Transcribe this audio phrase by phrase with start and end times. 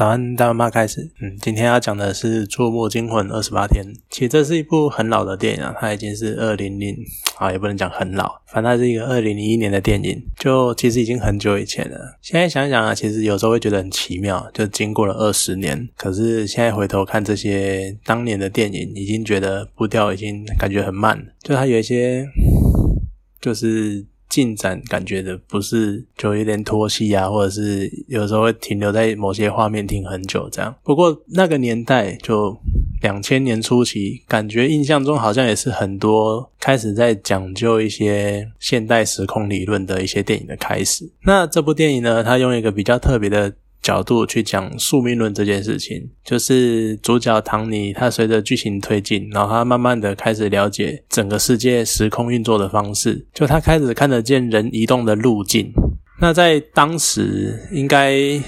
[0.00, 1.10] 早安，大妈开始。
[1.20, 3.84] 嗯，今天要讲的是《触目惊魂二十八天》。
[4.08, 6.96] 其实这是一部很老的电影啊，它已经是二零零
[7.36, 12.16] 啊，也不能讲很老，反正它是一个二零零一年的电影，就其实已经很久以前了。
[12.22, 22.26] 现在想想啊，其实有时候会觉得很奇妙，就经过了二十年，可是现在回头看这些当年的电影，已经觉得步调已经感觉很慢，就它有一些
[23.38, 24.06] 就是。
[24.30, 30.74] 进展感觉的不是就有点拖戏啊，或者是有时候会停留在某些画面停很久这样。
[30.82, 32.56] 不过那个年代就
[33.02, 41.10] 两千年初期，感觉印象中好像也是很多开始在讲究一些现代时空理论的一些电影的开始。
[41.24, 43.52] 那这部电影呢，它用一个比较特别的。
[43.82, 55.72] 角度去讲宿命论这件事情，就是主角唐尼，他随着剧情推进，然后他慢慢的开始了解整个世界时空运作的方式，就他开始看得见人移动的路径。
[56.20, 58.38] 那在当时应该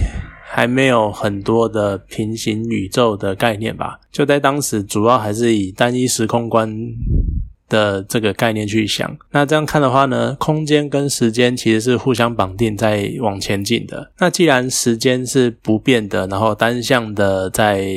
[0.45, 3.99] 还没有很多的平行宇宙的概念吧？
[4.11, 6.71] 就在当时，主要还是以单一时空观。
[7.73, 14.13] 的这个概念去想，那这样看的话呢，空间跟时间其实是互相绑定在往前进的。
[14.19, 17.89] 那既然时间是不变的，然后单向的在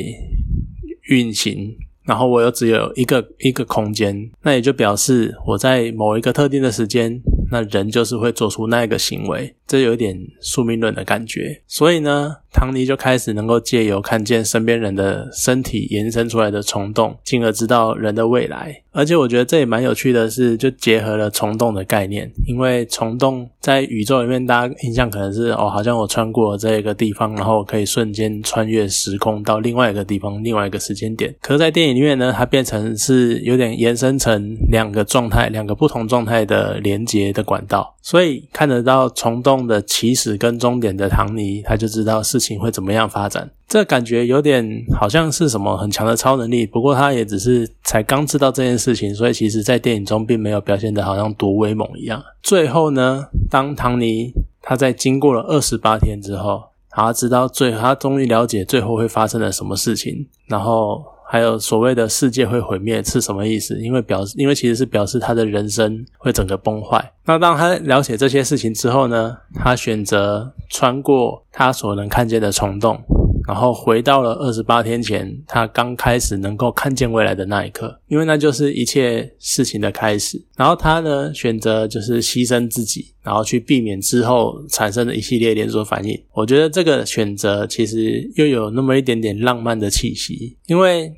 [1.10, 11.60] 运行，然后我又只有一个一个空间，那也就表示我在某一个特定的时间，那人就是会做出那个行为，这有点宿命论的感觉。
[11.66, 12.36] 所以呢。
[12.58, 18.74] 唐尼就开始能够借由看见身边人的身体延伸出来的虫洞，进而知道人的未来。
[18.96, 22.32] 而且我觉得这也蛮有趣的是，就结合了虫洞的概念。
[22.46, 31.34] 因为虫洞在宇宙里面，大家印象可能是哦，好像我穿过这个地方，然后可以瞬间穿越时空到另外一个地方，另外一个时间点。
[31.42, 37.94] 可是，在电影里面呢，它变成是有点延伸成两个状态，两个不同状态的连接的管道。
[38.00, 42.56] 所以看得到虫洞的起始跟终点的唐尼，他就知道事情。
[42.56, 43.50] 会怎么样发展？
[43.68, 44.64] 这感觉有点
[44.98, 52.22] 好像是什么很强的超能力，不过他也只是才刚知道这件事情，所以其实在电影中并没有表现的好像多威猛一样。
[52.42, 54.32] 最后呢，当唐尼
[54.62, 61.04] 他在经过了二十八天之后，他知道最他终于了解最后会发生了什么事情，然后。
[61.28, 63.76] 还有所谓的世界会毁灭是什么意思？
[63.80, 67.04] 因为表示，因为其实是表示他的人生会整个崩坏。
[67.24, 69.36] 那当他了解这些事情之后呢？
[69.52, 72.96] 他选择穿过他所能看见的虫洞。
[73.46, 80.42] 然后回到了二十八天前，他刚开始能够看见未来的那一刻，因为那就是一切事情的开始。
[80.56, 86.20] 然后他呢，选择就是牺牲自己，然后去避免之后产生的一系列连锁反应。
[86.32, 91.12] 我觉得这个选择其实又有那么一点点浪漫的气息，因为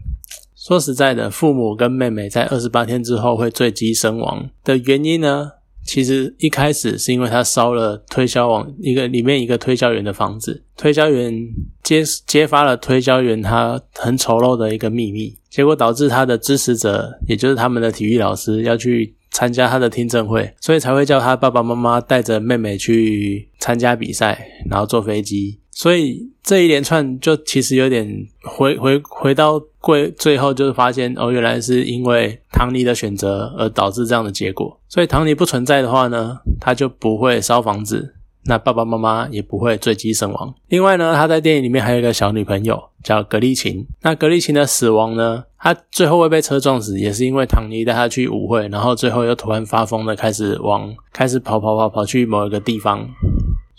[0.55, 5.53] 说实在的，父母跟妹妹在二十八天之后会坠机身亡的原因呢？
[5.89, 11.35] 其实一开始是因为他烧了推销网一个里面一个推销员的房子，推销员
[11.83, 25.59] 揭揭发了推销员他很丑陋的一个秘密，结果导致他的支持者，也就是他们的体育老师要去参加他的听证会，所以才会叫他爸爸妈妈带着妹妹去参加比赛，然后坐飞机。
[25.79, 28.05] 所以这一连串就其实有点
[28.43, 34.77] 回回回到归最后就是发现哦，原来是因为唐尼的选择而导致这样的结果。
[34.89, 38.17] 所以唐尼不存在的话呢，他就不会烧房子，
[38.47, 40.53] 那爸爸妈妈也不会坠机身亡。
[40.67, 43.87] 另外呢，他在电影里面还有一个小女朋友叫格丽琴。
[44.03, 53.09] 那格丽琴的死亡呢，她最后会被车撞死，也是因为唐尼带她去舞会，然后最后又突然发疯的开始往开始跑跑跑跑去某一个地方。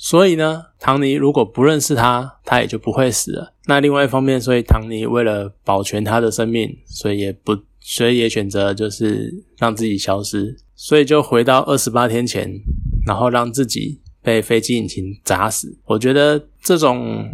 [0.02, 3.54] 所以呢，唐尼如果不认识他，他也就不会死了。
[3.66, 12.50] 那另外一方面，所以唐尼为了保全他的生命，所以也不，所以也选择就是让自己消失，所以就回到二十八天前，
[13.06, 15.78] 然后让自己被飞机引擎砸死。
[15.84, 17.30] 我觉得这种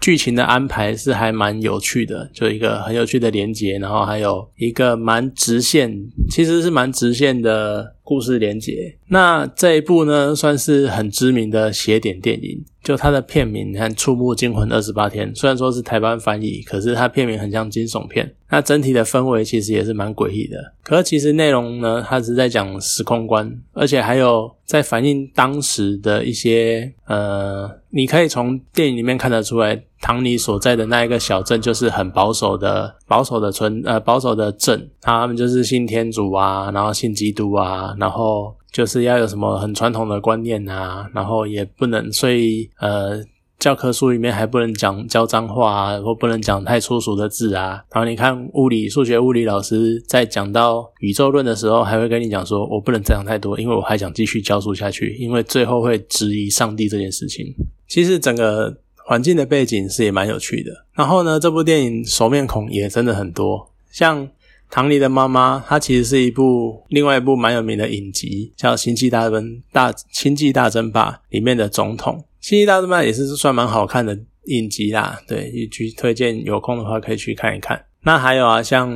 [0.00, 7.94] 剧情的安排是还蛮有趣的，就一个很有趣的连接，然后还有一个蛮直线，其实是蛮直线的。
[8.08, 12.64] 故事连接，那这一部呢，算是很知名的邪典电影。
[12.88, 18.34] 就它的片名，你看《触目惊魂二十八天》，虽然说是台湾翻译，可是它片名很像惊悚片。
[18.48, 20.56] 那整体的氛围其实也是蛮诡异的。
[20.82, 37.94] 可是其实内容呢，它是在讲时空观，而且还有在反映当时的一些呃，你可以从电影里面看得出来，唐尼所在的那一个小镇就是很保守的、保守的村呃保守的镇，他们就是信天主啊，然后信基督啊。
[38.00, 43.22] 然后就是要有什么很传统的观念啊，然后也不能，所以呃，
[43.58, 47.82] 教科书里面还不能讲教脏话啊，或不能讲太粗俗的字啊。
[47.92, 57.46] 然后你看物理、数学、物理老师在讲到宇宙论的时候，还会跟你讲说，我不能讲太多，因为我还想继续教书下去，因为最后会质疑上帝这件事情。
[57.86, 58.76] 其实整个。
[59.08, 60.70] 环境的背景是也蛮有趣的。
[60.92, 64.28] 然后呢，这部电影熟面孔也真的很多，像
[64.70, 72.14] 唐尼的妈妈，她其实是一部另外一部蛮有名的影集，叫《星际大争大星际大争霸》里面的总统。
[72.46, 77.82] 《星际大争霸》也是算蛮好看的影集啦，对，一去推荐有空的话可以去看一看。
[78.02, 78.90] 那还有啊，像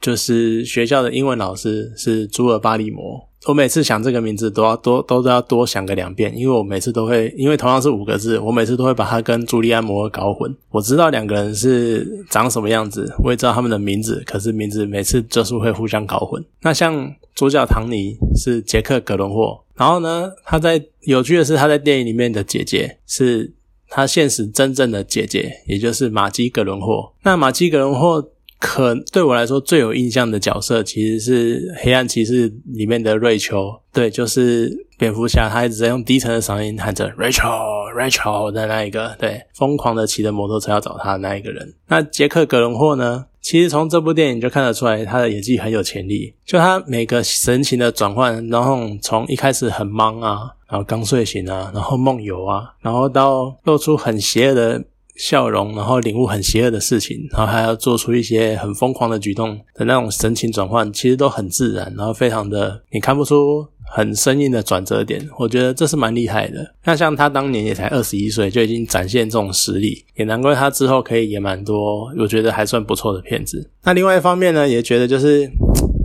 [0.00, 3.26] 就是学校的英文老师是朱尔巴利摩。
[3.46, 10.54] 我每次想这个名字都要多都都要多想个两遍，因为我每次都会，因为同样是五个字，我每次都会把它跟朱利安摩尔搞混。
[10.68, 16.44] 我知道两个人是长什么样子，我也知道他们的名字，可是名字每次就是会互相搞混。
[16.60, 23.50] 那像主角唐尼是杰克·格伦霍，然后呢，他在有趣的是他在电影里面的姐姐是
[23.88, 27.14] 他现实真正的姐姐，也就是玛姬·格伦霍。
[27.22, 28.28] 那玛姬·格伦霍。
[28.60, 41.72] 可对我来说最有印象的角色其实是《黑暗骑士》里面的瑞秋，对，就是蝙蝠侠，他一直在用低沉的嗓音喊着 “Rachel，Rachel” 的那一个，对，疯狂的骑着摩托车要找他的那一个人。
[41.88, 43.24] 那杰克·格伦霍呢？
[43.40, 46.34] 其实从这部电影就看得出来，他的演技很有潜力。
[46.44, 54.84] 就他每个神情的转换，然后从一开始很忙啊，然后刚睡醒啊，然后梦游啊，然后到露出很邪恶的。
[55.20, 65.28] 笑容，然后领悟很邪恶的事情，然后还要做出一些很疯狂的举动的那种神情转换，其实都很自然，然后非常的你看不出很生硬的转折点。
[65.38, 66.74] 我觉得这是蛮厉害的。
[66.84, 73.70] 那像他当年也才二十一岁，就已经展现这种实力，也难怪他之后可以演蛮多，我觉得还算不错的片子。
[73.84, 75.50] 那另外一方面呢，也觉得就是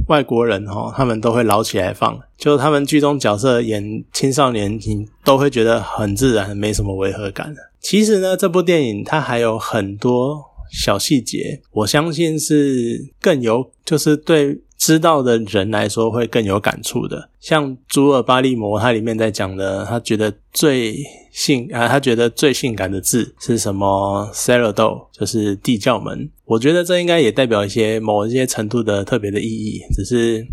[0.09, 7.55] 外国人哈，他们都会捞起来放，就他们剧中角色演青少年，你都会觉得很自然，没什么违和感。
[7.85, 17.29] 其实呢，这部电影它还有很多小细节，我相信是更有，就是对知道的人来说会更有感触的。
[17.39, 20.97] 像朱尔巴利摩，他里面在讲的，他觉得最
[21.31, 26.27] 性啊，他觉得最性感的字是什么 s a r a d o 就是地窖门。
[26.45, 30.43] 我觉得这应该也代表一些某一些程度的特别的意义，只是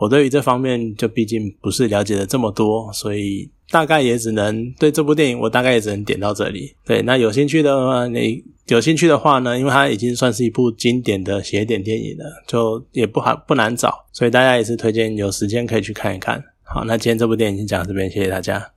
[0.00, 3.48] 我对于这方面就毕竟不是了解的这么多，所以。
[3.72, 6.74] 大概也只能对这部电影，我大概也只能点到这里。
[6.84, 9.56] 对，那有兴趣的话，你有兴趣的话呢？
[9.56, 16.42] 因为它已经算是一部经典的写点电影了，就也不好不难找，所以大家也是推荐有时间可以去看一看。
[16.64, 18.72] 好，那今天这部电影就讲到这边，谢谢大家。